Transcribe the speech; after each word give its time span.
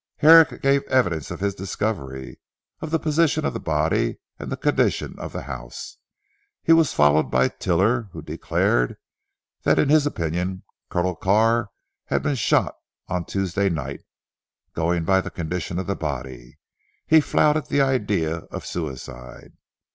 Herrick 0.17 0.63
gave 0.63 0.81
evidence 0.85 1.29
of 1.29 1.41
his 1.41 1.53
discovery, 1.53 2.39
of 2.79 2.89
the 2.89 2.97
position 2.97 3.45
of 3.45 3.53
the 3.53 3.59
body, 3.59 4.17
and 4.39 4.45
of 4.45 4.49
the 4.49 4.57
condition 4.57 5.13
of 5.19 5.31
the 5.31 5.43
house. 5.43 5.97
He 6.63 6.73
was 6.73 6.91
followed 6.91 7.29
by 7.29 7.49
Tiler, 7.49 8.09
who 8.11 8.23
declared 8.23 8.97
that 9.61 9.77
in 9.77 9.89
his 9.89 10.07
opinion 10.07 10.63
Carr 10.89 11.69
had 12.05 12.23
been 12.23 12.33
shot 12.33 12.73
on 13.09 13.25
Tuesday 13.25 13.69
night 13.69 14.01
(going 14.73 15.03
by 15.03 15.21
the 15.21 15.29
condition 15.29 15.77
of 15.77 15.85
the 15.85 15.95
body). 15.95 16.57
He 17.05 17.21
flouted 17.21 17.67
the 17.67 17.81
idea 17.81 18.37
of 18.49 18.65
suicide. 18.65 19.53